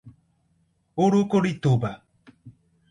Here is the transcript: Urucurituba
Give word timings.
Urucurituba 1.03 1.91